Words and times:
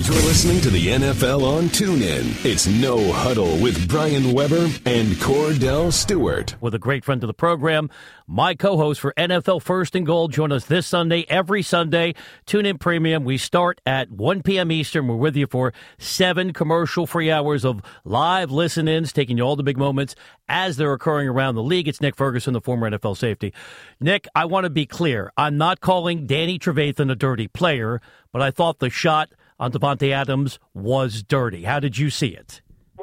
You're 0.00 0.14
listening 0.14 0.60
to 0.60 0.70
the 0.70 0.86
NFL 0.86 1.42
on 1.42 1.64
TuneIn. 1.64 2.44
It's 2.44 2.68
No 2.68 3.12
Huddle 3.12 3.58
with 3.58 3.88
Brian 3.88 4.32
Weber 4.32 4.68
and 4.86 5.08
Kordell 5.14 5.92
Stewart. 5.92 6.54
With 6.60 6.72
a 6.76 6.78
great 6.78 7.04
friend 7.04 7.20
of 7.24 7.26
the 7.26 7.34
program, 7.34 7.90
my 8.28 8.54
co-host 8.54 9.00
for 9.00 9.12
NFL 9.18 9.60
First 9.60 9.96
and 9.96 10.06
Go, 10.06 10.28
Join 10.28 10.52
us 10.52 10.66
this 10.66 10.86
Sunday, 10.86 11.26
every 11.28 11.62
Sunday. 11.62 12.14
TuneIn 12.46 12.78
Premium. 12.78 13.24
We 13.24 13.38
start 13.38 13.80
at 13.84 14.08
1 14.08 14.44
p.m. 14.44 14.70
Eastern. 14.70 15.08
We're 15.08 15.16
with 15.16 15.34
you 15.34 15.48
for 15.48 15.72
seven 15.98 16.52
commercial-free 16.52 17.32
hours 17.32 17.64
of 17.64 17.82
live 18.04 18.52
listen-ins, 18.52 19.12
taking 19.12 19.36
you 19.36 19.42
all 19.42 19.56
the 19.56 19.64
big 19.64 19.78
moments 19.78 20.14
as 20.48 20.76
they're 20.76 20.92
occurring 20.92 21.26
around 21.26 21.56
the 21.56 21.62
league. 21.64 21.88
It's 21.88 22.00
Nick 22.00 22.14
Ferguson, 22.14 22.52
the 22.54 22.60
former 22.60 22.88
NFL 22.88 23.16
safety. 23.16 23.52
Nick, 23.98 24.28
I 24.32 24.44
want 24.44 24.62
to 24.62 24.70
be 24.70 24.86
clear. 24.86 25.32
I'm 25.36 25.58
not 25.58 25.80
calling 25.80 26.28
Danny 26.28 26.60
Trevathan 26.60 27.10
a 27.10 27.16
dirty 27.16 27.48
player, 27.48 28.00
but 28.32 28.40
I 28.40 28.52
thought 28.52 28.78
the 28.78 28.90
shot– 28.90 29.30
on 29.58 29.72
Davante 29.72 30.12
Adams 30.12 30.58
was 30.74 31.22
dirty. 31.22 31.64
How 31.64 31.80
did 31.80 31.98
you 31.98 32.10
see 32.10 32.28
it? 32.28 32.60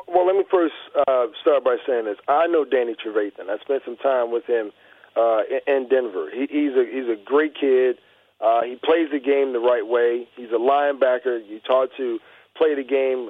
Well, 0.08 0.26
let 0.26 0.36
me 0.36 0.44
first 0.50 0.74
uh, 1.08 1.28
start 1.42 1.64
by 1.64 1.78
saying 1.88 2.06
this. 2.06 2.18
I 2.28 2.48
know 2.48 2.66
Danny 2.66 2.96
Trevathan. 2.96 3.50
I 3.50 3.58
spent 3.62 3.84
some 3.86 3.98
time 3.98 4.32
with 4.32 4.46
him 4.46 4.72
uh, 5.16 5.42
in 5.68 5.88
Denver. 5.90 6.30
He, 6.34 6.48
he's 6.50 6.74
a 6.74 6.86
he's 6.86 7.10
a 7.10 7.18
great 7.24 7.54
kid. 7.60 7.98
Uh, 8.40 8.64
he 8.64 8.76
plays 8.84 9.08
the 9.12 9.20
game 9.20 9.54
the 9.54 9.60
right 9.60 9.86
way. 9.86 10.28
He's 10.36 10.52
a 10.52 10.60
linebacker. 10.60 11.40
You 11.48 11.60
taught 11.66 11.90
to 11.98 12.20
play 12.58 12.76
the 12.76 12.84
game 12.84 13.30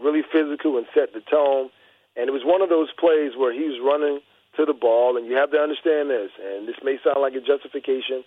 really 0.00 0.22
physical 0.32 0.78
and 0.78 0.86
set 0.94 1.12
the 1.12 1.20
tone. 1.30 1.70
And 2.16 2.28
it 2.28 2.32
was 2.32 2.42
one 2.44 2.62
of 2.62 2.68
those 2.68 2.88
plays 2.98 3.32
where 3.36 3.52
he 3.52 3.66
was 3.66 3.82
running 3.82 4.20
to 4.56 4.64
the 4.64 4.72
ball, 4.72 5.16
and 5.16 5.26
you 5.26 5.34
have 5.34 5.50
to 5.50 5.58
understand 5.58 6.10
this. 6.10 6.30
And 6.38 6.68
this 6.68 6.78
may 6.82 6.96
sound 7.02 7.18
like 7.18 7.34
a 7.34 7.42
justification. 7.42 8.22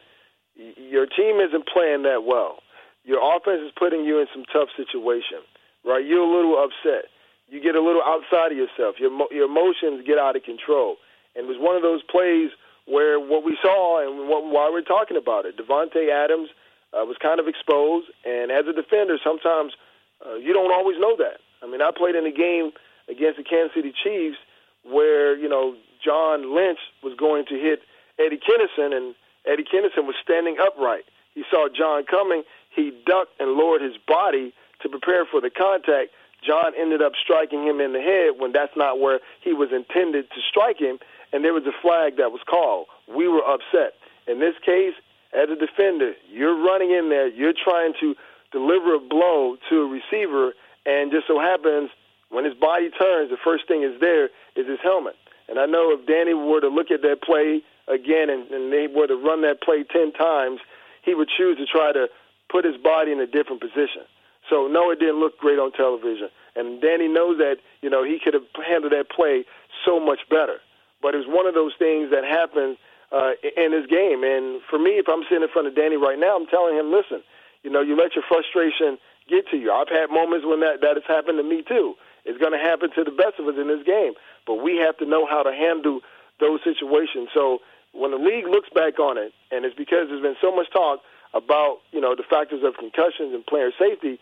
Your 0.56 1.08
team 1.08 1.40
isn't 1.40 1.68
playing 1.72 2.04
that 2.04 2.28
well. 2.28 2.60
Your 3.08 3.24
offense 3.24 3.64
is 3.64 3.72
putting 3.80 4.04
you 4.04 4.20
in 4.20 4.28
some 4.36 4.44
tough 4.52 4.68
situation, 4.76 5.40
right? 5.88 6.04
You're 6.04 6.28
a 6.28 6.30
little 6.30 6.60
upset. 6.60 7.08
You 7.48 7.64
get 7.64 7.80
a 7.80 7.82
little 7.82 8.04
outside 8.04 8.52
of 8.52 8.58
yourself. 8.60 9.00
Your 9.00 9.10
your 9.32 9.48
emotions 9.48 10.04
get 10.06 10.20
out 10.20 10.36
of 10.36 10.44
control. 10.44 11.00
And 11.34 11.48
it 11.48 11.48
was 11.48 11.56
one 11.58 11.80
of 11.80 11.82
those 11.82 12.04
plays 12.04 12.52
where 12.84 13.20
what 13.20 13.48
we 13.48 13.58
saw 13.62 14.04
and 14.04 14.28
what, 14.28 14.44
why 14.44 14.68
we're 14.68 14.84
talking 14.84 15.16
about 15.16 15.46
it, 15.46 15.56
Davante 15.56 16.12
Adams 16.12 16.50
uh, 16.92 17.08
was 17.08 17.16
kind 17.24 17.40
of 17.40 17.48
exposed. 17.48 18.12
And 18.28 18.52
as 18.52 18.68
a 18.68 18.74
defender, 18.76 19.16
sometimes 19.24 19.72
uh, 20.20 20.36
you 20.36 20.52
don't 20.52 20.74
always 20.74 21.00
know 21.00 21.16
that. 21.16 21.40
I 21.64 21.68
mean, 21.72 21.82
I 21.82 21.92
played 21.96 22.16
in 22.16 22.26
a 22.28 22.36
game 22.36 22.72
against 23.08 23.38
the 23.38 23.48
Kansas 23.48 23.72
City 23.76 23.94
Chiefs 24.04 24.38
where 24.84 25.36
you 25.36 25.48
know 25.48 25.76
John 26.04 26.56
Lynch 26.56 26.80
was 27.04 27.16
going 27.16 27.46
to 27.48 27.56
hit 27.56 27.80
Eddie 28.20 28.40
Kennison, 28.40 28.96
and 28.96 29.16
Eddie 29.46 29.64
Kennison 29.64 30.04
was 30.04 30.16
standing 30.24 30.58
upright. 30.60 31.04
He 31.36 31.44
saw 31.52 31.68
John 31.70 32.04
coming, 32.10 32.44
he 32.78 32.94
ducked 33.06 33.34
and 33.42 33.58
lowered 33.58 33.82
his 33.82 33.98
body 34.08 34.54
to 34.82 34.88
prepare 34.88 35.26
for 35.26 35.42
the 35.42 35.50
contact. 35.50 36.14
John 36.46 36.72
ended 36.78 37.02
up 37.02 37.14
striking 37.18 37.66
him 37.66 37.82
in 37.82 37.92
the 37.92 38.00
head 38.00 38.40
when 38.40 38.54
that's 38.54 38.78
not 38.78 39.02
where 39.02 39.20
he 39.42 39.52
was 39.52 39.74
intended 39.74 40.30
to 40.30 40.40
strike 40.48 40.78
him, 40.78 41.00
and 41.34 41.44
there 41.44 41.54
was 41.54 41.66
a 41.66 41.74
flag 41.82 42.18
that 42.18 42.32
was 42.32 42.42
called. 42.48 42.86
We 43.10 43.28
were 43.28 43.42
upset. 43.42 43.98
In 44.28 44.40
this 44.40 44.54
case, 44.64 44.94
as 45.34 45.50
a 45.50 45.58
defender, 45.58 46.14
you're 46.30 46.56
running 46.56 46.92
in 46.92 47.10
there, 47.10 47.28
you're 47.28 47.58
trying 47.58 47.94
to 48.00 48.16
deliver 48.52 48.96
a 48.96 49.00
blow 49.00 49.58
to 49.70 49.82
a 49.82 49.88
receiver, 49.90 50.54
and 50.86 51.12
just 51.12 51.28
so 51.28 51.40
happens 51.42 51.90
when 52.30 52.46
his 52.46 52.54
body 52.54 52.90
turns, 52.92 53.32
the 53.32 53.42
first 53.44 53.68
thing 53.68 53.84
is 53.84 54.00
there 54.00 54.26
is 54.56 54.68
his 54.68 54.80
helmet. 54.84 55.16
And 55.50 55.60
I 55.60 55.66
know 55.66 55.92
if 55.98 56.06
Danny 56.06 56.34
were 56.34 56.62
to 56.62 56.68
look 56.68 56.92
at 56.92 57.02
that 57.02 57.24
play 57.24 57.62
again 57.88 58.30
and, 58.30 58.52
and 58.52 58.72
they 58.72 58.88
were 58.88 59.08
to 59.08 59.16
run 59.16 59.42
that 59.42 59.62
play 59.62 59.84
10 59.84 60.12
times, 60.14 60.60
he 61.04 61.16
would 61.16 61.30
choose 61.38 61.58
to 61.58 61.66
try 61.66 61.94
to 61.94 62.08
put 62.50 62.66
his 62.66 62.78
body 62.78 63.12
in 63.12 63.20
a 63.20 63.28
different 63.28 63.62
position. 63.62 64.08
So 64.50 64.68
no, 64.68 64.92
it 64.92 65.00
didn't 65.00 65.20
look 65.20 65.38
great 65.38 65.60
on 65.60 65.72
television. 65.72 66.30
And 66.56 66.82
Danny 66.82 67.08
knows 67.08 67.38
that, 67.38 67.58
you 67.82 67.90
know, 67.90 68.04
he 68.04 68.20
could 68.24 68.34
have 68.34 68.48
handled 68.66 68.94
that 68.94 69.10
play 69.10 69.46
so 69.86 70.00
much 70.00 70.20
better. 70.30 70.58
But 71.02 71.14
it 71.14 71.18
was 71.18 71.28
one 71.28 71.46
of 71.46 71.54
those 71.54 71.74
things 71.78 72.10
that 72.12 72.24
happened 72.24 72.78
uh, 73.12 73.38
in 73.44 73.72
his 73.72 73.86
game. 73.88 74.24
And 74.24 74.62
for 74.70 74.80
me, 74.80 74.98
if 74.98 75.06
I'm 75.08 75.24
sitting 75.30 75.44
in 75.44 75.52
front 75.52 75.68
of 75.68 75.76
Danny 75.76 75.98
right 75.98 76.18
now, 76.18 76.36
I'm 76.36 76.48
telling 76.48 76.76
him, 76.76 76.92
listen, 76.92 77.22
you 77.64 77.70
know, 77.70 77.82
you 77.82 77.96
let 77.96 78.16
your 78.16 78.24
frustration 78.28 78.98
get 79.30 79.48
to 79.52 79.58
you. 79.58 79.72
I've 79.72 79.92
had 79.92 80.10
moments 80.10 80.48
when 80.48 80.62
that, 80.62 80.80
that 80.82 80.96
has 80.96 81.06
happened 81.08 81.38
to 81.38 81.44
me 81.44 81.62
too. 81.68 81.96
It's 82.24 82.40
going 82.40 82.56
to 82.56 82.64
happen 82.64 82.90
to 82.96 83.04
the 83.04 83.12
best 83.12 83.40
of 83.40 83.48
us 83.48 83.56
in 83.60 83.68
this 83.68 83.84
game. 83.86 84.14
But 84.48 84.64
we 84.64 84.78
have 84.78 84.98
to 84.98 85.06
know 85.06 85.28
how 85.28 85.44
to 85.44 85.52
handle 85.52 86.00
those 86.40 86.60
situations. 86.64 87.30
So 87.36 87.60
when 87.92 88.12
the 88.12 88.18
league 88.18 88.48
looks 88.48 88.70
back 88.74 89.00
on 89.00 89.18
it, 89.18 89.36
and 89.52 89.66
it's 89.66 89.76
because 89.76 90.08
there's 90.08 90.24
been 90.24 90.40
so 90.40 90.56
much 90.56 90.72
talk– 90.72 91.04
about 91.38 91.80
you 91.92 92.02
know 92.02 92.16
the 92.16 92.26
factors 92.26 92.64
of 92.66 92.74
concussions 92.76 93.34
and 93.34 93.46
player 93.46 93.70
safety, 93.78 94.20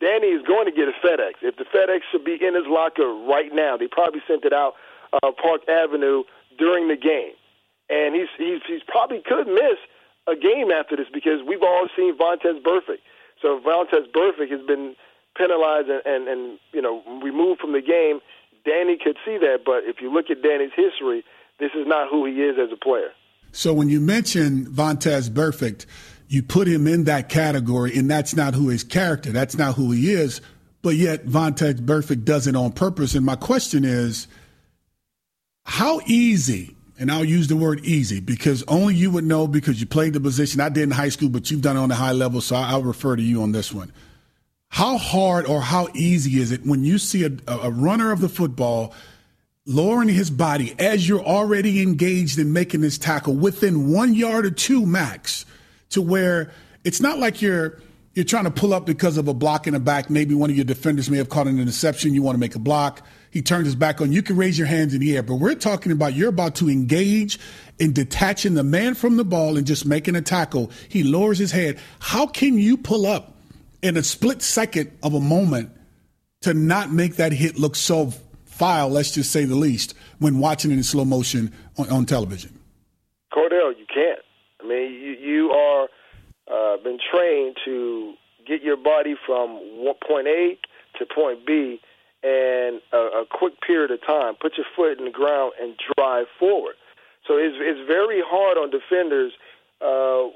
Danny 0.00 0.34
is 0.34 0.42
going 0.42 0.66
to 0.66 0.74
get 0.74 0.88
a 0.88 0.96
FedEx. 0.98 1.40
If 1.40 1.56
the 1.56 1.64
FedEx 1.64 2.00
should 2.10 2.24
be 2.24 2.34
in 2.34 2.54
his 2.54 2.66
locker 2.66 3.06
right 3.06 3.54
now, 3.54 3.76
they 3.76 3.86
probably 3.86 4.20
sent 4.26 4.44
it 4.44 4.52
out 4.52 4.74
uh, 5.12 5.30
Park 5.30 5.62
Avenue 5.68 6.24
during 6.58 6.88
the 6.88 6.96
game, 6.96 7.32
and 7.88 8.14
he's 8.14 8.28
he's 8.36 8.60
he's 8.66 8.82
probably 8.86 9.22
could 9.24 9.46
miss 9.46 9.78
a 10.26 10.34
game 10.34 10.70
after 10.70 10.96
this 10.96 11.06
because 11.12 11.40
we've 11.46 11.62
all 11.62 11.86
seen 11.96 12.18
Vontaze 12.18 12.60
Burfict. 12.60 13.04
So 13.40 13.58
if 13.58 13.64
Vontaze 13.64 14.10
Burfict 14.10 14.50
has 14.50 14.66
been 14.66 14.96
penalized 15.36 15.88
and, 15.88 16.02
and 16.04 16.28
and 16.28 16.58
you 16.72 16.82
know 16.82 17.02
removed 17.22 17.60
from 17.60 17.72
the 17.72 17.82
game, 17.82 18.20
Danny 18.64 18.98
could 19.02 19.16
see 19.24 19.38
that. 19.38 19.60
But 19.64 19.84
if 19.84 20.00
you 20.00 20.12
look 20.12 20.30
at 20.30 20.42
Danny's 20.42 20.74
history, 20.74 21.24
this 21.58 21.70
is 21.74 21.86
not 21.86 22.08
who 22.10 22.26
he 22.26 22.42
is 22.42 22.56
as 22.58 22.72
a 22.72 22.76
player. 22.76 23.10
So 23.52 23.72
when 23.72 23.88
you 23.88 24.00
mention 24.00 24.66
Vontaze 24.66 25.30
Burfict 25.30 25.86
you 26.28 26.42
put 26.42 26.68
him 26.68 26.86
in 26.86 27.04
that 27.04 27.28
category, 27.28 27.96
and 27.96 28.10
that's 28.10 28.34
not 28.34 28.54
who 28.54 28.68
his 28.68 28.84
character, 28.84 29.30
that's 29.30 29.56
not 29.56 29.74
who 29.74 29.92
he 29.92 30.12
is. 30.12 30.40
But 30.82 30.94
yet, 30.94 31.26
Vontaze 31.26 31.80
Burfict 31.80 32.24
does 32.24 32.46
it 32.46 32.54
on 32.54 32.72
purpose. 32.72 33.14
And 33.14 33.26
my 33.26 33.34
question 33.34 33.84
is, 33.84 34.28
how 35.64 36.00
easy, 36.06 36.76
and 36.96 37.10
I'll 37.10 37.24
use 37.24 37.48
the 37.48 37.56
word 37.56 37.84
easy 37.84 38.20
because 38.20 38.62
only 38.68 38.94
you 38.94 39.10
would 39.10 39.24
know 39.24 39.48
because 39.48 39.80
you 39.80 39.86
played 39.86 40.12
the 40.12 40.20
position. 40.20 40.60
I 40.60 40.68
did 40.68 40.84
in 40.84 40.92
high 40.92 41.08
school, 41.08 41.28
but 41.28 41.50
you've 41.50 41.62
done 41.62 41.76
it 41.76 41.80
on 41.80 41.90
a 41.90 41.96
high 41.96 42.12
level, 42.12 42.40
so 42.40 42.54
I'll 42.54 42.84
refer 42.84 43.16
to 43.16 43.22
you 43.22 43.42
on 43.42 43.50
this 43.50 43.72
one. 43.72 43.92
How 44.68 44.96
hard 44.96 45.46
or 45.46 45.60
how 45.60 45.88
easy 45.94 46.40
is 46.40 46.52
it 46.52 46.64
when 46.64 46.84
you 46.84 46.98
see 46.98 47.24
a, 47.24 47.32
a 47.48 47.70
runner 47.70 48.12
of 48.12 48.20
the 48.20 48.28
football 48.28 48.94
lowering 49.64 50.08
his 50.08 50.30
body 50.30 50.74
as 50.78 51.08
you're 51.08 51.24
already 51.24 51.82
engaged 51.82 52.38
in 52.38 52.52
making 52.52 52.82
this 52.82 52.98
tackle 52.98 53.34
within 53.34 53.90
one 53.90 54.14
yard 54.14 54.46
or 54.46 54.50
two 54.50 54.86
max? 54.86 55.46
To 55.96 56.02
where 56.02 56.52
it's 56.84 57.00
not 57.00 57.18
like 57.18 57.42
you're 57.42 57.80
you're 58.14 58.24
trying 58.24 58.44
to 58.44 58.50
pull 58.50 58.72
up 58.72 58.86
because 58.86 59.18
of 59.18 59.28
a 59.28 59.34
block 59.34 59.66
in 59.66 59.74
the 59.74 59.80
back. 59.80 60.08
Maybe 60.08 60.34
one 60.34 60.48
of 60.48 60.56
your 60.56 60.64
defenders 60.64 61.10
may 61.10 61.18
have 61.18 61.28
caught 61.28 61.46
an 61.46 61.58
interception. 61.58 62.14
You 62.14 62.22
want 62.22 62.34
to 62.34 62.40
make 62.40 62.54
a 62.54 62.58
block. 62.58 63.02
He 63.30 63.42
turns 63.42 63.66
his 63.66 63.74
back 63.74 64.00
on. 64.00 64.10
You 64.10 64.22
can 64.22 64.36
raise 64.36 64.56
your 64.56 64.66
hands 64.66 64.94
in 64.94 65.00
the 65.00 65.14
air, 65.14 65.22
but 65.22 65.34
we're 65.34 65.54
talking 65.54 65.92
about 65.92 66.14
you're 66.14 66.30
about 66.30 66.54
to 66.56 66.70
engage 66.70 67.38
in 67.78 67.92
detaching 67.92 68.54
the 68.54 68.62
man 68.62 68.94
from 68.94 69.18
the 69.18 69.24
ball 69.24 69.58
and 69.58 69.66
just 69.66 69.84
making 69.84 70.16
a 70.16 70.22
tackle. 70.22 70.70
He 70.88 71.02
lowers 71.02 71.38
his 71.38 71.52
head. 71.52 71.78
How 71.98 72.26
can 72.26 72.56
you 72.56 72.78
pull 72.78 73.04
up 73.04 73.36
in 73.82 73.98
a 73.98 74.02
split 74.02 74.40
second 74.40 74.96
of 75.02 75.12
a 75.12 75.20
moment 75.20 75.70
to 76.42 76.54
not 76.54 76.90
make 76.90 77.16
that 77.16 77.32
hit 77.32 77.58
look 77.58 77.76
so 77.76 78.12
foul, 78.44 78.88
let's 78.88 79.10
just 79.10 79.30
say 79.30 79.44
the 79.44 79.56
least, 79.56 79.94
when 80.18 80.38
watching 80.38 80.70
it 80.70 80.74
in 80.74 80.82
slow 80.82 81.04
motion 81.04 81.52
on, 81.76 81.90
on 81.90 82.06
television? 82.06 82.58
Kordell, 83.30 83.76
you 83.78 83.84
can't. 83.92 84.20
I 84.62 84.66
mean, 84.66 84.94
you, 84.94 85.12
you 85.12 85.50
are 85.50 85.88
uh, 86.78 86.82
been 86.82 86.98
trained 86.98 87.56
to 87.64 88.14
get 88.46 88.62
your 88.62 88.76
body 88.76 89.16
from 89.26 89.60
point 90.06 90.26
A 90.26 90.56
to 90.98 91.06
point 91.06 91.46
B 91.46 91.80
in 92.22 92.80
a, 92.92 92.96
a 92.96 93.24
quick 93.30 93.54
period 93.60 93.90
of 93.90 94.04
time. 94.06 94.34
Put 94.40 94.56
your 94.56 94.66
foot 94.74 94.98
in 94.98 95.04
the 95.04 95.10
ground 95.10 95.52
and 95.60 95.74
drive 95.96 96.26
forward. 96.38 96.74
So 97.26 97.36
it's 97.36 97.56
it's 97.58 97.86
very 97.86 98.22
hard 98.24 98.56
on 98.56 98.70
defenders 98.70 99.32
uh, 99.80 100.30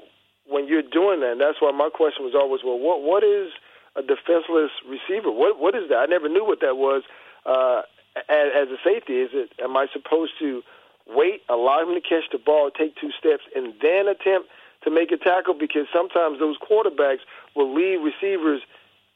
when 0.47 0.67
you're 0.67 0.83
doing 0.83 1.21
that. 1.21 1.33
And 1.33 1.41
that's 1.41 1.61
why 1.61 1.71
my 1.71 1.89
question 1.89 2.25
was 2.25 2.35
always, 2.35 2.61
well, 2.63 2.79
what 2.79 3.01
what 3.01 3.23
is 3.23 3.51
a 3.95 4.01
defenseless 4.01 4.71
receiver? 4.87 5.31
What 5.31 5.59
what 5.59 5.75
is 5.75 5.89
that? 5.89 5.97
I 5.97 6.05
never 6.05 6.27
knew 6.27 6.45
what 6.45 6.59
that 6.61 6.77
was. 6.77 7.03
Uh, 7.45 7.81
as, 8.27 8.51
as 8.53 8.67
a 8.67 8.77
safety, 8.83 9.23
is 9.23 9.29
it? 9.33 9.51
Am 9.63 9.77
I 9.77 9.87
supposed 9.93 10.33
to 10.39 10.61
wait, 11.07 11.41
allow 11.49 11.81
him 11.81 11.95
to 11.95 12.01
catch 12.01 12.25
the 12.31 12.37
ball, 12.37 12.69
take 12.71 12.95
two 12.95 13.11
steps, 13.17 13.43
and 13.55 13.73
then 13.81 14.07
attempt 14.07 14.49
to 14.83 14.91
make 14.91 15.11
a 15.11 15.17
tackle 15.17 15.53
because 15.53 15.85
sometimes 15.93 16.39
those 16.39 16.57
quarterbacks 16.57 17.23
will 17.55 17.73
leave 17.73 17.99
receivers 18.01 18.61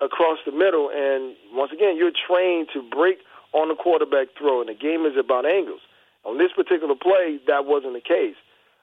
across 0.02 0.38
the 0.46 0.52
middle. 0.52 0.90
And 0.94 1.36
once 1.54 1.72
again, 1.72 1.98
you're 1.98 2.14
trained 2.14 2.70
to 2.74 2.82
break 2.82 3.20
on 3.54 3.70
the 3.70 3.76
quarterback 3.76 4.28
throw, 4.38 4.60
and 4.62 4.70
the 4.70 4.76
game 4.76 5.06
is 5.06 5.18
about 5.18 5.46
angles. 5.46 5.82
On 6.26 6.38
this 6.38 6.52
particular 6.56 6.96
play, 6.96 7.40
that 7.48 7.66
wasn't 7.66 7.94
the 7.94 8.02
case. 8.02 8.36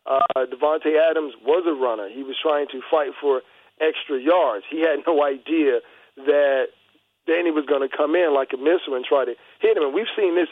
Uh, 0.06 0.22
Davante 0.36 0.98
Adams 0.98 1.34
was 1.44 1.64
a 1.66 1.74
runner. 1.74 2.08
He 2.08 2.22
was 2.22 2.36
trying 2.40 2.66
to 2.72 2.80
fight 2.90 3.10
for 3.20 3.42
extra 3.80 4.18
yards. 4.18 4.64
He 4.70 4.80
had 4.80 5.02
no 5.06 5.22
idea 5.22 5.80
that 6.16 6.66
Danny 7.26 7.50
was 7.50 7.64
going 7.66 7.86
to 7.86 7.94
come 7.94 8.14
in 8.14 8.34
like 8.34 8.50
a 8.52 8.58
missile 8.58 8.94
and 8.94 9.04
try 9.04 9.24
to 9.24 9.34
hit 9.60 9.76
him. 9.76 9.84
And 9.84 9.94
we've 9.94 10.10
seen 10.16 10.34
this 10.34 10.48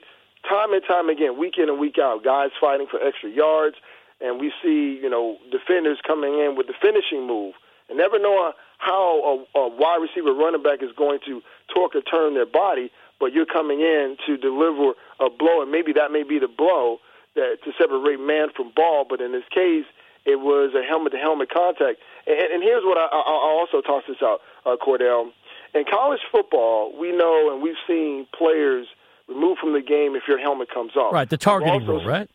time 0.49 0.73
and 0.73 0.83
time 0.87 1.09
again, 1.09 1.39
week 1.39 1.59
in 1.59 1.69
and 1.69 1.79
week 1.79 1.99
out, 1.99 2.23
guys 2.25 2.51
fighting 2.61 2.87
for 2.91 3.03
extra 3.03 3.29
yards, 3.31 3.77
and 4.21 4.41
we 4.41 4.53
see 4.63 4.99
you 5.01 5.09
know 5.09 5.39
defenders 5.51 5.99
coming 6.07 6.35
in 6.39 6.55
with 6.57 6.67
the 6.67 6.75
finishing 6.81 7.27
move. 7.27 7.55
And 7.89 7.99
never 7.99 8.21
know 8.21 8.53
how 8.79 9.45
a, 9.55 9.59
a 9.59 9.69
wide 9.69 9.99
receiver 10.01 10.33
running 10.33 10.63
back 10.63 10.83
is 10.83 10.91
going 10.97 11.19
to 11.27 11.43
torque 11.75 11.97
or 11.97 12.03
turn 12.03 12.35
their 12.35 12.47
body, 12.47 12.91
but 13.19 13.33
you're 13.33 13.47
coming 13.47 13.81
in 13.81 14.17
to 14.27 14.37
deliver 14.37 14.95
a 15.19 15.29
blow, 15.29 15.61
and 15.63 15.71
maybe 15.71 15.93
that 15.93 16.13
may 16.13 16.23
be 16.23 16.39
the 16.39 16.49
blow 16.49 16.99
that 17.35 17.59
to 17.65 17.73
separate 17.79 18.21
man 18.21 18.49
from 18.57 18.73
ball. 18.75 19.05
But 19.09 19.21
in 19.21 19.33
this 19.33 19.45
case, 19.53 19.85
it 20.25 20.41
was 20.41 20.73
a 20.75 20.87
helmet-to-helmet 20.87 21.51
contact. 21.51 21.99
And, 22.27 22.39
and 22.39 22.63
here's 22.63 22.85
what 22.85 22.99
I, 22.99 23.07
I, 23.07 23.21
I'll 23.27 23.59
also 23.59 23.81
toss 23.81 24.05
this 24.07 24.19
out, 24.23 24.41
uh, 24.65 24.77
Kordell. 24.77 25.31
In 25.75 25.85
college 25.91 26.21
football, 26.33 26.93
we 26.99 27.13
know 27.13 27.53
and 27.53 27.63
we've 27.63 27.79
seen 27.87 28.27
players 28.37 28.87
removed 29.29 29.61
from 29.61 29.73
the 29.73 29.83
game 29.83 30.17
if 30.17 30.25
your 30.27 30.39
helmet 30.39 30.69
comes 30.73 30.97
off. 30.97 31.13
Right, 31.13 31.29
the 31.29 31.37
targeting 31.39 31.87
rule, 31.87 32.05
right? 32.05 32.29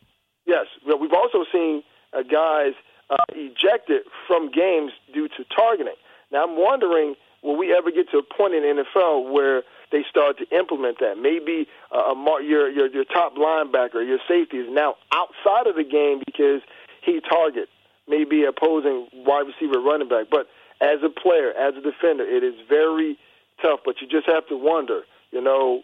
Yes, 0.46 0.66
we've 0.86 1.12
also 1.12 1.44
seen 1.52 1.82
uh, 2.12 2.22
guys 2.22 2.72
uh, 3.10 3.16
ejected 3.34 4.02
from 4.26 4.50
games 4.50 4.92
due 5.12 5.28
to 5.28 5.44
targeting. 5.54 5.94
Now, 6.32 6.44
I'm 6.44 6.56
wondering, 6.56 7.14
will 7.42 7.56
we 7.56 7.74
ever 7.76 7.90
get 7.90 8.10
to 8.10 8.18
a 8.18 8.22
point 8.22 8.54
in 8.54 8.62
the 8.62 8.84
NFL 8.84 9.32
where 9.32 9.62
they 9.92 10.04
start 10.08 10.38
to 10.38 10.56
implement 10.56 10.98
that? 11.00 11.18
Maybe 11.18 11.66
uh, 11.94 12.14
a, 12.14 12.42
your, 12.42 12.70
your 12.70 12.88
your 12.88 13.04
top 13.04 13.34
linebacker, 13.36 14.06
your 14.06 14.18
safety 14.28 14.58
is 14.58 14.66
now 14.70 14.94
outside 15.12 15.66
of 15.66 15.76
the 15.76 15.84
game 15.84 16.22
because 16.24 16.62
he 17.02 17.20
target 17.20 17.68
maybe 18.08 18.44
opposing 18.44 19.08
wide 19.12 19.46
receiver 19.46 19.80
running 19.80 20.08
back. 20.08 20.26
But 20.30 20.46
as 20.80 20.98
a 21.04 21.08
player, 21.08 21.52
as 21.52 21.74
a 21.76 21.80
defender, 21.80 22.24
it 22.24 22.44
is 22.44 22.54
very 22.68 23.18
tough. 23.62 23.80
But 23.84 23.96
you 24.00 24.06
just 24.06 24.26
have 24.26 24.46
to 24.48 24.56
wonder, 24.56 25.02
you 25.30 25.40
know, 25.40 25.82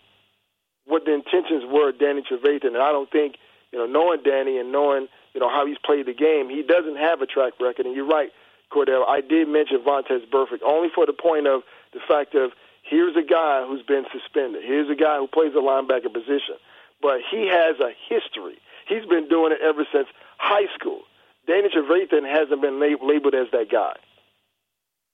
what 0.86 1.04
the 1.04 1.14
intentions 1.14 1.64
were 1.66 1.90
of 1.90 1.98
Danny 1.98 2.22
Trevathan. 2.22 2.74
And 2.74 2.82
I 2.82 2.90
don't 2.90 3.10
think, 3.10 3.36
you 3.72 3.78
know, 3.78 3.86
knowing 3.86 4.22
Danny 4.22 4.58
and 4.58 4.70
knowing, 4.70 5.08
you 5.34 5.40
know, 5.40 5.48
how 5.48 5.66
he's 5.66 5.78
played 5.84 6.06
the 6.06 6.14
game, 6.14 6.48
he 6.48 6.62
doesn't 6.62 6.96
have 6.96 7.20
a 7.20 7.26
track 7.26 7.54
record. 7.60 7.86
And 7.86 7.96
you're 7.96 8.06
right, 8.06 8.30
Kordell. 8.70 9.08
I 9.08 9.20
did 9.20 9.48
mention 9.48 9.78
Vontaze 9.78 10.28
Burfict 10.30 10.62
only 10.64 10.88
for 10.94 11.06
the 11.06 11.12
point 11.12 11.46
of 11.46 11.62
the 11.92 12.00
fact 12.06 12.34
of 12.34 12.52
here's 12.82 13.16
a 13.16 13.26
guy 13.26 13.64
who's 13.66 13.82
been 13.82 14.04
suspended. 14.12 14.62
Here's 14.64 14.90
a 14.90 14.94
guy 14.94 15.18
who 15.18 15.26
plays 15.26 15.52
the 15.54 15.60
linebacker 15.60 16.12
position. 16.12 16.56
But 17.00 17.20
he 17.30 17.48
has 17.48 17.80
a 17.80 17.90
history. 18.08 18.58
He's 18.86 19.06
been 19.06 19.28
doing 19.28 19.52
it 19.52 19.58
ever 19.62 19.86
since 19.92 20.06
high 20.38 20.72
school. 20.78 21.02
Danny 21.46 21.68
Trevathan 21.68 22.28
hasn't 22.28 22.60
been 22.62 22.78
lab- 22.78 23.02
labeled 23.02 23.34
as 23.34 23.48
that 23.52 23.70
guy. 23.70 23.94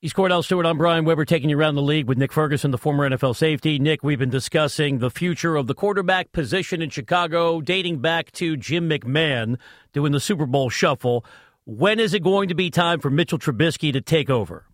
He's 0.01 0.13
Kordell 0.13 0.45
Stewart. 0.45 0.65
I'm 0.65 0.79
Brian 0.79 1.05
Weber 1.05 1.25
taking 1.25 1.51
you 1.51 1.59
around 1.59 1.75
the 1.75 1.83
league 1.83 2.07
with 2.07 2.19
Nick 2.19 2.33
Ferguson, 2.33 2.71
the 2.71 2.79
former 2.79 3.11
NFL 3.11 3.35
safety. 3.35 3.81
Nick, 3.81 4.05
we've 4.05 4.21
been 4.21 4.31
discussing 4.31 5.01
the 5.01 5.11
future 5.11 5.57
of 5.57 5.67
the 5.67 5.75
quarterback 5.75 6.31
position 6.31 6.81
in 6.81 6.89
Chicago, 6.89 7.61
dating 7.61 7.99
back 7.99 8.31
to 8.31 8.57
Jim 8.57 8.89
McMahon 8.89 9.59
doing 9.93 10.13
the 10.13 10.21
Super 10.21 10.47
Bowl 10.47 10.71
shuffle. 10.71 11.25
When 11.65 11.99
is 11.99 12.15
it 12.15 12.23
going 12.23 12.49
to 12.49 12.55
be 12.55 12.71
time 12.71 13.01
for 13.01 13.11
Mitchell 13.11 13.41
Trubisky 13.41 13.93
to 13.93 14.01
take 14.01 14.31
over? 14.31 14.67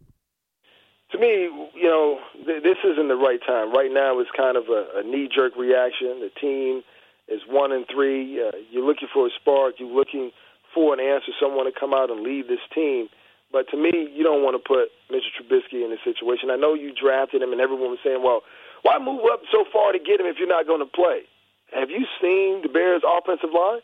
To 1.12 1.19
me, 1.19 1.49
you 1.75 1.88
know, 1.88 2.19
th- 2.44 2.62
this 2.62 2.77
isn't 2.85 3.09
the 3.09 3.17
right 3.17 3.41
time. 3.47 3.73
Right 3.73 3.91
now, 3.91 4.20
it's 4.20 4.29
kind 4.37 4.59
of 4.59 4.65
a, 4.69 4.99
a 4.99 5.03
knee-jerk 5.05 5.56
reaction. 5.56 6.20
The 6.20 6.32
team 6.38 6.82
is 7.29 7.41
one 7.49 7.73
and 7.73 7.87
three. 7.91 8.47
Uh, 8.47 8.50
you're 8.70 8.85
looking 8.85 9.09
for 9.15 9.27
a 9.27 9.31
spark. 9.41 9.77
You're 9.79 9.88
looking 9.88 10.32
for 10.75 10.93
an 10.93 11.00
answer, 11.00 11.32
someone 11.41 11.65
to 11.65 11.73
come 11.73 11.94
out 11.94 12.11
and 12.11 12.20
lead 12.20 12.44
this 12.47 12.61
team. 12.75 13.09
But 13.52 13.69
to 13.70 13.76
me, 13.76 13.93
you 14.12 14.25
don't 14.25 14.43
want 14.43 14.56
to 14.58 14.62
put 14.62 14.91
Mitchell 15.11 15.31
Trubisky 15.38 15.85
in 15.85 15.91
this 15.91 16.02
situation. 16.02 16.50
I 16.50 16.56
know 16.56 16.75
you 16.75 16.93
drafted 16.93 17.43
him, 17.43 17.52
and 17.52 17.61
everyone 17.61 17.91
was 17.91 18.02
saying, 18.02 18.23
well, 18.23 18.43
why 18.82 18.99
move 18.99 19.23
up 19.31 19.41
so 19.52 19.64
far 19.73 19.93
to 19.93 19.99
get 19.99 20.20
him 20.20 20.26
if 20.26 20.37
you're 20.38 20.49
not 20.49 20.67
going 20.67 20.81
to 20.81 20.91
play? 20.91 21.23
Have 21.73 21.91
you 21.91 22.05
seen 22.20 22.62
the 22.62 22.69
Bears' 22.69 23.02
offensive 23.06 23.50
line? 23.55 23.81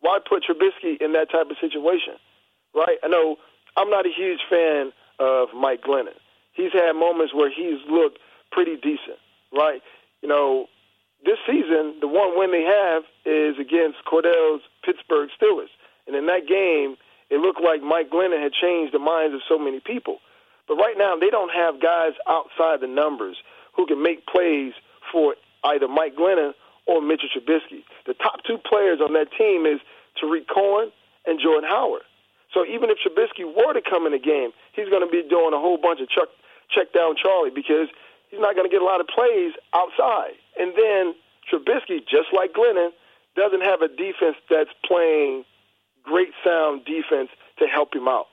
Why 0.00 0.18
put 0.18 0.44
Trubisky 0.44 1.00
in 1.00 1.12
that 1.12 1.30
type 1.30 1.50
of 1.50 1.56
situation? 1.60 2.14
Right? 2.74 2.98
I 3.02 3.08
know 3.08 3.36
I'm 3.76 3.90
not 3.90 4.06
a 4.06 4.12
huge 4.14 4.40
fan 4.48 4.92
of 5.18 5.48
Mike 5.54 5.82
Glennon. 5.82 6.18
He's 6.52 6.72
had 6.72 6.92
moments 6.92 7.34
where 7.34 7.50
he's 7.50 7.78
looked 7.88 8.18
pretty 8.52 8.76
decent, 8.76 9.18
right? 9.52 9.82
You 10.22 10.28
know, 10.28 10.66
this 11.24 11.38
season, 11.46 11.96
the 12.00 12.08
one 12.08 12.38
win 12.38 12.52
they 12.52 12.62
have 12.62 13.02
is 13.24 13.56
against 13.58 13.98
Kordell's 14.06 14.62
Pittsburgh 14.84 15.30
Steelers. 15.40 15.72
And 16.06 16.14
in 16.14 16.26
that 16.26 16.46
game, 16.46 16.96
it 17.30 17.38
looked 17.38 17.62
like 17.62 17.82
Mike 17.82 18.10
Glennon 18.10 18.42
had 18.42 18.52
changed 18.52 18.92
the 18.92 18.98
minds 18.98 19.34
of 19.34 19.40
so 19.48 19.58
many 19.58 19.80
people. 19.80 20.18
But 20.68 20.76
right 20.76 20.96
now, 20.96 21.16
they 21.16 21.30
don't 21.30 21.52
have 21.52 21.80
guys 21.80 22.12
outside 22.28 22.80
the 22.80 22.86
numbers 22.86 23.36
who 23.74 23.86
can 23.86 24.02
make 24.02 24.26
plays 24.26 24.72
for 25.12 25.34
either 25.64 25.88
Mike 25.88 26.16
Glennon 26.16 26.52
or 26.86 27.00
Mitchell 27.00 27.28
Trubisky. 27.34 27.84
The 28.06 28.14
top 28.14 28.44
two 28.46 28.58
players 28.58 29.00
on 29.00 29.12
that 29.14 29.28
team 29.36 29.66
is 29.66 29.80
Tarik 30.20 30.48
Cohen 30.48 30.92
and 31.26 31.40
Jordan 31.40 31.68
Howard. 31.68 32.02
So 32.52 32.64
even 32.64 32.88
if 32.90 32.98
Trubisky 33.02 33.44
were 33.44 33.72
to 33.72 33.82
come 33.82 34.06
in 34.06 34.12
the 34.12 34.18
game, 34.18 34.50
he's 34.72 34.88
going 34.88 35.04
to 35.04 35.10
be 35.10 35.26
doing 35.28 35.52
a 35.52 35.58
whole 35.58 35.76
bunch 35.76 36.00
of 36.00 36.08
chuck, 36.08 36.28
check 36.70 36.92
down 36.92 37.16
Charlie 37.16 37.50
because 37.50 37.88
he's 38.30 38.40
not 38.40 38.54
going 38.54 38.68
to 38.68 38.72
get 38.72 38.80
a 38.80 38.84
lot 38.84 39.00
of 39.00 39.08
plays 39.08 39.52
outside. 39.74 40.38
And 40.58 40.72
then 40.76 41.14
Trubisky, 41.50 42.00
just 42.06 42.32
like 42.32 42.52
Glennon, 42.52 42.90
doesn't 43.34 43.62
have 43.62 43.82
a 43.82 43.88
defense 43.88 44.36
that's 44.48 44.70
playing 44.86 45.44
great 46.04 46.30
sound 46.44 46.84
defense 46.84 47.30
to 47.58 47.66
help 47.66 47.94
him 47.94 48.06
out. 48.08 48.26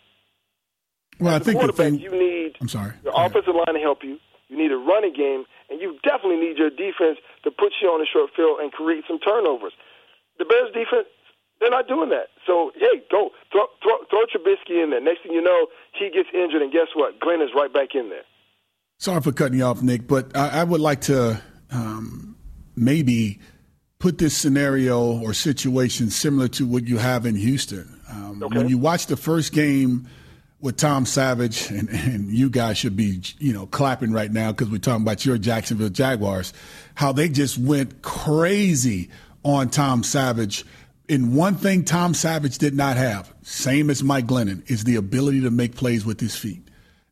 Well, 1.20 1.36
As 1.36 1.42
I 1.42 1.44
think 1.46 1.62
the 1.62 1.74
thing, 1.74 2.00
you 2.00 2.12
need 2.12 2.58
I'm 2.62 2.68
sorry. 2.68 2.94
your 3.04 3.14
offensive 3.16 3.54
line 3.56 3.76
to 3.76 3.80
help 3.82 4.04
you. 4.04 4.18
You 4.50 4.58
need 4.58 4.72
a 4.72 4.78
running 4.78 5.14
game, 5.14 5.46
and 5.70 5.80
you 5.80 5.98
definitely 6.04 6.38
need 6.38 6.58
your 6.58 6.70
defense 6.70 7.18
to 7.44 7.52
put 7.52 7.72
you 7.82 7.88
on 7.90 8.02
the 8.02 8.08
short 8.12 8.32
field 8.36 8.60
and 8.60 8.72
create 8.72 9.04
some 9.08 9.20
turnovers. 9.20 9.72
The 10.40 10.46
Bears 10.46 10.74
defense, 10.74 11.08
they're 11.60 11.70
not 11.70 11.88
doing 11.88 12.10
that. 12.10 12.28
So, 12.46 12.72
hey, 12.76 13.02
go 13.10 13.30
throw, 13.52 13.68
throw, 13.82 13.98
throw 14.10 14.26
Trubisky 14.28 14.84
in 14.84 14.90
there. 14.90 15.00
Next 15.00 15.24
thing 15.24 15.32
you 15.32 15.42
know, 15.42 15.68
he 15.98 16.10
gets 16.10 16.28
injured, 16.34 16.62
and 16.62 16.72
guess 16.72 16.88
what? 16.96 17.20
Glenn 17.20 17.42
is 17.42 17.50
right 17.56 17.72
back 17.72 17.90
in 17.94 18.10
there. 18.10 18.24
Sorry 19.00 19.22
for 19.22 19.32
cutting 19.32 19.58
you 19.60 19.64
off, 19.64 19.82
Nick, 19.82 20.08
but 20.08 20.36
I, 20.36 20.62
I 20.62 20.64
would 20.64 20.82
like 20.82 21.02
to 21.02 21.42
um, 21.72 22.36
maybe 22.76 23.40
put 24.02 24.18
this 24.18 24.36
scenario 24.36 25.22
or 25.22 25.34
situation 25.34 26.10
similar 26.10 26.48
to 26.50 26.66
what 26.66 26.88
you 26.88 26.98
have 26.98 27.26
in 27.26 27.36
Houston. 27.36 28.02
Um, 28.10 28.42
Okay. 28.44 28.58
When 28.58 28.70
you 28.70 28.80
watch 28.80 29.06
the 29.06 29.16
first 29.16 29.54
game 29.54 30.08
with 30.60 30.76
Tom 30.76 31.06
Savage, 31.06 31.70
and, 31.70 31.90
and 31.90 32.32
you 32.32 32.50
guys 32.50 32.78
should 32.78 32.96
be, 32.96 33.22
you 33.38 33.54
know, 33.54 33.68
clapping 33.68 34.12
right 34.12 34.32
now 34.32 34.52
because 34.52 34.70
we're 34.70 34.80
talking 34.80 35.04
about 35.04 35.26
your 35.26 35.38
Jacksonville 35.38 35.90
Jaguars, 35.90 36.52
how 36.96 37.12
they 37.12 37.30
just 37.30 37.58
went 37.58 38.02
crazy 38.02 39.10
on 39.44 39.70
Tom 39.70 40.04
Savage. 40.04 40.66
And 41.08 41.36
one 41.36 41.56
thing 41.56 41.84
Tom 41.86 42.14
Savage 42.14 42.58
did 42.58 42.74
not 42.74 42.98
have, 42.98 43.32
same 43.44 43.90
as 43.90 44.02
Mike 44.02 44.26
Glennon, 44.26 44.70
is 44.70 44.84
the 44.84 44.96
ability 44.96 45.42
to 45.42 45.52
make 45.52 45.76
plays 45.76 46.06
with 46.06 46.20
his 46.20 46.36
feet. 46.36 46.68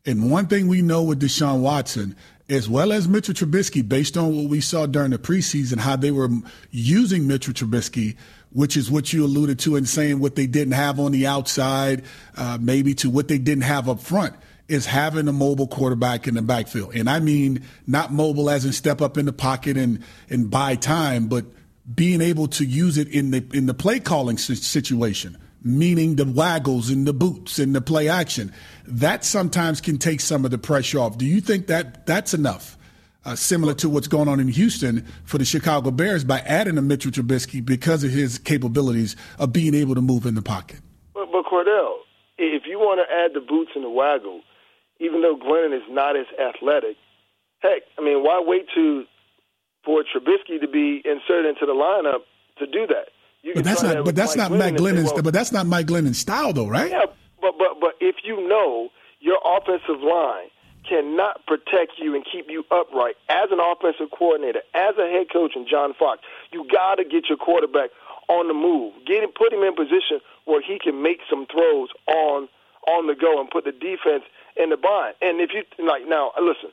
And 0.06 0.32
one 0.32 0.48
thing 0.48 0.68
we 0.68 0.82
know 0.82 1.04
with 1.04 1.22
Deshaun 1.22 1.62
Watson, 1.62 2.16
as 2.50 2.68
well 2.68 2.92
as 2.92 3.08
Mitchell 3.08 3.36
Trubisky, 3.36 3.88
based 3.88 4.18
on 4.18 4.36
what 4.36 4.50
we 4.50 4.60
saw 4.60 4.88
during 4.88 5.12
the 5.12 5.20
preseason, 5.20 5.78
how 5.78 5.96
they 5.96 6.12
were 6.12 6.30
using 6.72 7.28
Mitchell 7.28 7.54
Trubisky, 7.54 8.18
which 8.52 8.76
is 8.76 8.90
what 8.90 9.14
you 9.14 9.24
alluded 9.24 9.60
to 9.60 9.76
in 9.76 9.86
saying 9.86 10.20
what 10.20 10.36
they 10.36 10.48
didn't 10.48 10.74
have 10.74 11.00
on 11.00 11.12
the 11.12 11.28
outside, 11.28 12.04
uh, 12.36 12.58
maybe 12.60 12.96
to 12.96 13.10
what 13.10 13.28
they 13.28 13.38
didn't 13.38 13.64
have 13.64 13.88
up 13.88 14.00
front, 14.00 14.36
is 14.68 14.88
having 14.88 15.28
a 15.28 15.34
mobile 15.34 15.68
quarterback 15.68 16.28
in 16.28 16.34
the 16.34 16.42
backfield. 16.42 16.96
And 16.96 17.08
I 17.10 17.20
mean 17.20 17.64
not 17.86 18.12
mobile 18.12 18.50
as 18.50 18.66
in 18.66 18.72
step 18.72 19.02
up 19.02 19.18
in 19.18 19.28
the 19.28 19.34
pocket 19.34 19.78
and, 19.78 20.04
and 20.30 20.50
buy 20.50 20.76
time, 20.76 21.28
but 21.28 21.46
being 21.94 22.22
able 22.22 22.48
to 22.48 22.66
use 22.66 22.98
it 22.98 23.08
in 23.08 23.32
the 23.32 23.44
in 23.54 23.66
the 23.66 23.74
play 23.74 24.00
calling 24.00 24.38
situation 24.38 25.38
meaning 25.64 26.16
the 26.16 26.26
waggles 26.26 26.90
and 26.90 27.06
the 27.06 27.14
boots 27.14 27.60
and 27.60 27.76
the 27.76 27.82
play 27.82 28.08
action. 28.08 28.54
That 28.86 29.26
sometimes 29.26 29.82
can 29.82 29.98
take 29.98 30.22
some 30.22 30.46
of 30.46 30.52
the 30.52 30.58
pressure 30.58 31.00
off. 31.00 31.18
Do 31.18 31.26
you 31.26 31.42
think 31.42 31.68
that 31.68 32.06
that's 32.06 32.34
enough? 32.34 32.78
Uh, 33.26 33.36
similar 33.36 33.74
to 33.74 33.90
what's 33.90 34.08
going 34.08 34.30
on 34.30 34.40
in 34.40 34.48
Houston 34.48 35.06
for 35.26 35.38
the 35.38 35.46
Chicago 35.46 35.92
Bears 35.92 36.24
by 36.24 36.40
adding 36.40 36.78
a 36.78 36.82
Mitchell 36.82 37.12
Trubisky 37.12 37.64
because 37.64 38.04
of 38.04 38.12
his 38.12 38.40
capabilities 38.40 39.18
of 39.38 39.52
being 39.52 39.76
able 39.76 39.94
to 39.96 40.02
move 40.02 40.26
in 40.26 40.36
the 40.36 40.42
pocket. 40.42 40.80
But, 41.14 41.28
but 41.32 41.44
Kordell, 41.44 41.98
if 42.38 42.64
you 42.66 42.80
want 42.80 43.06
to 43.06 43.14
add 43.14 43.34
the 43.34 43.46
boots 43.46 43.72
and 43.76 43.84
the 43.84 43.90
waggle, 43.90 44.42
even 45.00 45.22
though 45.22 45.36
Glennon 45.36 45.76
is 45.76 45.84
not 45.90 46.16
as 46.16 46.28
athletic, 46.40 46.96
heck, 47.60 47.84
I 47.98 48.02
mean, 48.02 48.24
why 48.24 48.42
wait 48.44 48.68
to 48.76 49.04
for 49.84 50.04
Trubisky 50.04 50.60
to 50.62 50.68
be 50.68 51.02
inserted 51.04 51.46
into 51.46 51.66
the 51.66 51.74
lineup 51.74 52.24
to 52.60 52.66
do 52.66 52.88
that? 52.88 53.12
But 53.56 53.64
that's 53.64 53.82
try 53.82 53.90
that 53.90 53.96
not. 53.96 54.06
But 54.06 54.16
that's 54.16 54.36
Mike 54.36 54.52
not 54.52 54.62
and 54.62 54.78
Glennon's. 54.78 55.14
well, 55.14 55.24
But 55.24 55.34
that's 55.34 55.52
not 55.52 55.66
Mike 55.66 55.88
Glennon's 55.88 56.18
style, 56.18 56.54
though, 56.54 56.68
right? 56.68 56.92
Yeah, 56.92 57.06
but 57.42 57.58
but 57.58 57.80
but 57.80 57.94
if 58.00 58.18
you 58.24 58.48
know 58.48 58.90
your 59.20 59.40
offensive 59.46 60.02
line 60.02 60.50
cannot 60.88 61.46
protect 61.46 61.94
you 61.98 62.16
and 62.16 62.26
keep 62.26 62.48
you 62.50 62.64
upright 62.72 63.16
as 63.30 63.50
an 63.52 63.60
offensive 63.60 64.08
coordinator, 64.18 64.62
as 64.74 64.96
a 64.98 65.08
head 65.10 65.28
coach 65.32 65.54
and 65.56 65.68
John 65.70 65.94
Fox, 65.98 66.22
you 66.52 66.66
got 66.72 66.96
to 66.96 67.04
get 67.04 67.30
your 67.30 67.38
quarterback 67.38 67.92
on 68.28 68.48
the 68.48 68.54
move. 68.54 68.94
Get 69.06 69.24
him, 69.24 69.30
put 69.36 69.52
him 69.54 69.64
in 69.64 69.76
position 69.76 70.22
where 70.46 70.62
he 70.62 70.80
can 70.80 71.02
make 71.02 71.20
some 71.30 71.46
throws 71.48 71.90
on 72.08 72.48
on 72.88 73.08
the 73.08 73.16
go 73.16 73.40
and 73.40 73.50
put 73.50 73.66
the 73.66 73.72
defense 73.72 74.24
in 74.56 74.70
the 74.70 74.78
bind. 74.78 75.16
And 75.22 75.42
if 75.42 75.52
you 75.54 75.64
like 75.86 76.08
now, 76.08 76.32
listen, 76.40 76.72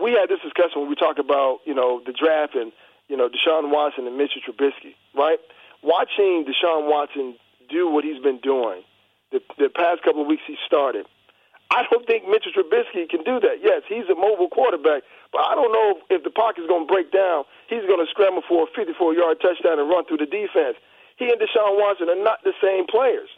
we 0.00 0.12
had 0.12 0.28
this 0.28 0.40
discussion 0.42 0.80
when 0.80 0.88
we 0.88 0.96
talked 0.96 1.18
about 1.18 1.60
you 1.64 1.74
know 1.74 2.00
the 2.04 2.12
draft 2.12 2.54
and 2.54 2.72
you 3.08 3.16
know 3.16 3.28
Deshaun 3.28 3.70
Watson 3.70 4.06
and 4.06 4.16
Mitchell 4.16 4.42
Trubisky, 4.42 4.94
right? 5.14 5.38
Watching 5.82 6.44
Deshaun 6.44 6.88
Watson 6.88 7.36
do 7.68 7.88
what 7.88 8.04
he's 8.04 8.22
been 8.22 8.40
doing 8.40 8.82
the, 9.32 9.40
the 9.58 9.68
past 9.68 10.02
couple 10.02 10.22
of 10.22 10.28
weeks 10.28 10.42
he 10.46 10.56
started, 10.66 11.06
I 11.70 11.82
don't 11.90 12.06
think 12.06 12.28
Mitchell 12.28 12.54
Trubisky 12.54 13.08
can 13.10 13.24
do 13.26 13.40
that. 13.42 13.58
Yes, 13.60 13.82
he's 13.88 14.06
a 14.06 14.14
mobile 14.14 14.48
quarterback, 14.48 15.02
but 15.32 15.42
I 15.42 15.54
don't 15.58 15.72
know 15.72 15.98
if 16.10 16.22
the 16.22 16.30
pocket's 16.30 16.68
going 16.70 16.86
to 16.86 16.90
break 16.90 17.10
down. 17.10 17.42
He's 17.66 17.82
going 17.90 17.98
to 17.98 18.06
scramble 18.06 18.42
for 18.46 18.66
a 18.66 18.70
54-yard 18.70 19.42
touchdown 19.42 19.82
and 19.82 19.90
run 19.90 20.06
through 20.06 20.22
the 20.22 20.30
defense. 20.30 20.78
He 21.18 21.26
and 21.26 21.40
Deshaun 21.42 21.74
Watson 21.74 22.08
are 22.08 22.22
not 22.22 22.44
the 22.44 22.54
same 22.62 22.86
players. 22.86 23.28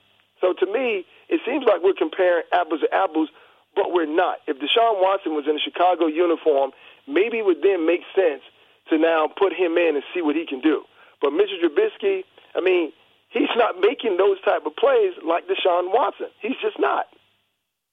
So 0.41 0.53
to 0.53 0.67
me, 0.67 1.07
it 1.29 1.41
seems 1.47 1.65
like 1.65 1.83
we're 1.83 1.97
comparing 1.97 2.45
apples 2.53 2.85
to 2.85 2.91
apples, 2.93 3.31
but 3.75 3.93
we're 3.93 4.07
not. 4.07 4.45
If 4.47 4.59
Deshaun 4.59 5.01
Watson 5.01 5.33
was 5.33 5.49
in 5.49 5.57
a 5.57 5.63
Chicago 5.63 6.07
uniform, 6.07 6.73
maybe 7.09 7.39
it 7.39 7.47
would 7.47 7.63
then 7.63 7.87
make 7.87 8.05
sense 8.15 8.43
to 8.91 8.99
now 8.99 9.29
put 9.29 9.53
him 9.53 9.79
in 9.79 9.97
and 9.97 10.05
see 10.13 10.21
what 10.21 10.37
he 10.37 10.45
can 10.45 10.61
do. 10.61 10.85
But 11.21 11.33
Mitchell 11.33 11.59
Trubisky, 11.63 12.23
I 12.55 12.61
mean, 12.61 12.93
he's 13.29 13.49
not 13.57 13.81
making 13.81 14.17
those 14.17 14.41
type 14.43 14.65
of 14.67 14.77
plays 14.77 15.13
like 15.27 15.45
Deshaun 15.45 15.93
Watson. 15.93 16.29
He's 16.41 16.57
just 16.63 16.79
not. 16.79 17.07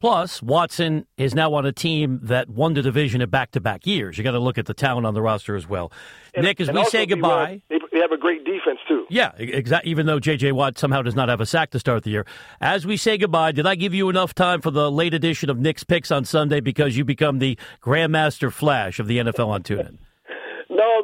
Plus, 0.01 0.43
Watson 0.43 1.07
is 1.17 1.33
now 1.33 1.53
on 1.53 1.65
a 1.65 1.71
team 1.71 2.19
that 2.21 2.49
won 2.49 2.73
the 2.73 2.81
division 2.81 3.21
in 3.21 3.29
back-to-back 3.29 3.87
years. 3.87 4.17
You 4.17 4.23
got 4.25 4.31
to 4.31 4.39
look 4.39 4.57
at 4.57 4.65
the 4.65 4.73
talent 4.73 5.07
on 5.07 5.13
the 5.13 5.21
roster 5.21 5.55
as 5.55 5.67
well. 5.67 5.91
And, 6.33 6.45
Nick, 6.45 6.59
as 6.59 6.69
we 6.69 6.83
say 6.85 7.05
goodbye, 7.05 7.61
they 7.69 8.01
have 8.01 8.11
a 8.11 8.17
great 8.17 8.43
defense 8.43 8.79
too. 8.87 9.05
Yeah, 9.09 9.31
exactly. 9.37 9.89
Even 9.89 10.05
though 10.05 10.19
J.J. 10.19 10.51
Watt 10.51 10.77
somehow 10.77 11.01
does 11.01 11.15
not 11.15 11.29
have 11.29 11.39
a 11.39 11.45
sack 11.45 11.71
to 11.71 11.79
start 11.79 12.03
the 12.03 12.11
year, 12.11 12.25
as 12.59 12.85
we 12.85 12.97
say 12.97 13.17
goodbye, 13.17 13.53
did 13.53 13.65
I 13.65 13.75
give 13.75 13.93
you 13.93 14.09
enough 14.09 14.35
time 14.35 14.61
for 14.61 14.69
the 14.69 14.91
late 14.91 15.13
edition 15.13 15.49
of 15.49 15.57
Nick's 15.57 15.85
picks 15.85 16.11
on 16.11 16.25
Sunday 16.25 16.59
because 16.59 16.97
you 16.97 17.05
become 17.05 17.39
the 17.39 17.57
Grandmaster 17.81 18.51
Flash 18.51 18.99
of 18.99 19.07
the 19.07 19.19
NFL 19.19 19.47
on 19.47 19.63
TuneIn? 19.63 19.97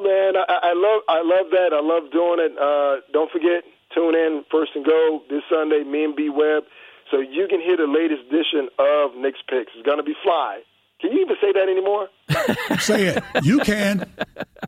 No, 0.02 0.10
man, 0.10 0.34
I, 0.50 0.72
I 0.72 0.74
love 0.74 1.02
I 1.08 1.22
love 1.22 1.48
that. 1.52 1.70
I 1.74 1.82
love 1.82 2.12
doing 2.12 2.40
it. 2.40 2.58
Uh, 2.58 3.02
don't 3.14 3.32
forget, 3.32 3.64
tune 3.94 4.16
in 4.16 4.44
first 4.52 4.72
and 4.76 4.86
go 4.86 5.22
this 5.30 5.44
Sunday. 5.50 5.84
Me 5.84 6.04
and 6.04 6.16
B 6.16 6.30
Webb 6.30 6.64
so 7.12 7.20
you 7.20 7.48
can 7.48 7.60
hear 7.60 7.78
the 7.78 7.88
latest 7.88 8.24
edition 8.32 8.70
of 8.80 9.16
Nick's 9.18 9.42
Picks. 9.48 9.72
It's 9.76 9.86
going 9.86 9.98
to 9.98 10.04
be 10.04 10.16
fly. 10.24 10.62
Can 11.02 11.12
you 11.12 11.22
even 11.22 11.36
say 11.42 11.52
that 11.52 11.68
anymore? 11.68 12.10
say 12.80 13.08
it. 13.08 13.24
You 13.44 13.60
can. 13.60 14.10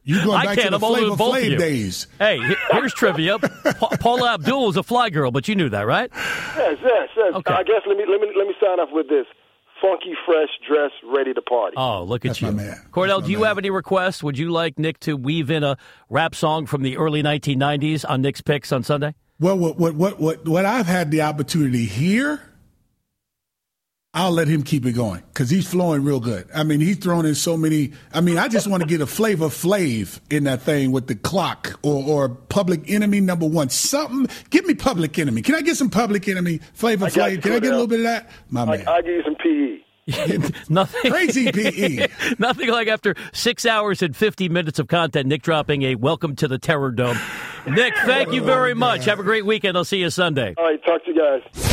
You're 0.04 0.24
going 0.26 0.44
back 0.44 0.58
to 0.60 0.70
the 0.72 0.80
Flavor 0.80 1.16
Flav 1.16 1.58
days. 1.60 2.08
Hey, 2.18 2.40
here's 2.72 2.94
trivia. 2.94 3.38
Pa- 3.40 3.98
Paula 4.00 4.34
Abdul 4.34 4.66
was 4.66 4.76
a 4.76 4.84
fly 4.84 5.12
girl, 5.12 5.30
but 5.32 5.48
you 5.48 5.56
knew 5.56 5.70
that, 5.70 5.86
right? 5.86 6.10
Yes, 6.14 6.78
yes, 6.84 7.10
yes. 7.16 7.34
Okay. 7.36 7.54
I 7.54 7.64
guess 7.64 7.82
let 7.86 7.98
me 7.98 8.06
let 8.10 8.20
me 8.20 8.34
let 8.36 8.48
me 8.48 8.56
sign 8.60 8.80
off 8.80 8.90
with 8.92 9.10
this. 9.10 9.28
Funky, 9.84 10.14
fresh, 10.26 10.48
dress, 10.66 10.92
ready 11.04 11.34
to 11.34 11.42
party. 11.42 11.76
Oh, 11.76 12.04
look 12.04 12.24
at 12.24 12.30
That's 12.30 12.42
you. 12.42 12.48
My 12.48 12.64
man. 12.64 12.78
Kordell, 12.92 13.22
do 13.22 13.30
you 13.30 13.40
man. 13.40 13.48
have 13.48 13.58
any 13.58 13.70
requests? 13.70 14.24
Would 14.24 14.38
you 14.38 14.50
like 14.50 14.80
Nick 14.80 14.98
to 15.02 15.18
weave 15.18 15.52
in 15.52 15.62
a 15.62 15.76
rap 16.10 16.36
song 16.36 16.66
from 16.68 16.84
the 16.84 16.96
early 16.96 17.22
1990s 17.22 18.06
on 18.08 18.22
Nick's 18.22 18.40
Picks 18.40 18.72
on 18.72 18.84
Sunday? 18.84 19.14
Well, 19.42 19.58
what 19.58 19.78
what 19.78 19.96
what 19.96 20.22
what, 20.22 20.48
what 20.48 20.66
I've 20.66 20.86
had 20.86 21.12
the 21.12 21.24
opportunity 21.24 21.84
here, 21.84 22.40
I'll 24.16 24.32
let 24.32 24.48
him 24.48 24.62
keep 24.62 24.86
it 24.86 24.92
going 24.92 25.24
because 25.34 25.50
he's 25.50 25.68
flowing 25.68 26.04
real 26.04 26.20
good. 26.20 26.48
I 26.54 26.64
mean, 26.64 26.80
he's 26.82 26.98
thrown 26.98 27.26
in 27.26 27.34
so 27.34 27.58
many. 27.58 27.94
I 28.14 28.22
mean, 28.22 28.38
I 28.38 28.48
just 28.48 28.68
want 28.68 28.84
to 28.84 28.88
get 28.88 29.02
a 29.02 29.08
flavor 29.08 29.48
flav 29.48 30.20
in 30.30 30.44
that 30.44 30.62
thing 30.62 30.92
with 30.92 31.08
the 31.08 31.16
clock 31.16 31.80
or 31.82 32.04
or 32.04 32.30
Public 32.30 32.88
Enemy 32.92 33.22
number 33.22 33.48
one. 33.48 33.70
Something. 33.70 34.28
Give 34.52 34.66
me 34.68 34.76
Public 34.76 35.18
Enemy. 35.18 35.42
Can 35.42 35.56
I 35.56 35.62
get 35.62 35.78
some 35.78 35.90
Public 35.90 36.28
Enemy 36.28 36.60
flavor 36.74 37.08
flav? 37.08 37.42
Can 37.42 37.54
I 37.54 37.60
get 37.60 37.72
a 37.72 37.72
little 37.72 37.88
bit 37.88 38.02
of 38.02 38.04
that, 38.04 38.30
my 38.52 38.62
I, 38.62 38.78
man? 38.78 38.88
I'll 38.88 39.02
give 39.02 39.14
you 39.14 39.24
some 39.24 39.36
PE. 39.36 39.80
Nothing 40.70 41.12
Crazy 41.12 41.52
PE. 41.52 42.08
Nothing 42.38 42.70
like 42.70 42.90
after 42.90 43.16
six 43.32 43.66
hours 43.66 44.04
and 44.04 44.16
50 44.16 44.48
minutes 44.48 44.78
of 44.78 44.90
content, 44.90 45.28
Nick 45.28 45.42
dropping 45.42 45.82
a 45.84 45.96
welcome 45.96 46.36
to 46.36 46.48
the 46.48 46.60
Terrordome. 46.60 47.18
Nick, 47.66 47.96
thank 48.06 48.32
you 48.32 48.44
very 48.44 48.76
much. 48.76 49.06
Have 49.06 49.20
a 49.20 49.24
great 49.24 49.46
weekend. 49.46 49.76
I'll 49.76 49.86
see 49.86 50.02
you 50.02 50.12
Sunday. 50.12 50.54
All 50.58 50.66
right, 50.66 50.84
talk 50.84 51.04
to 51.06 51.12
you 51.12 51.18
guys. 51.18 51.73